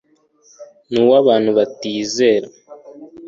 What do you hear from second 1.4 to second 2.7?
batizera